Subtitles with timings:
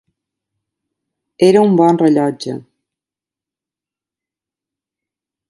[1.47, 2.57] Era un bon rellotge.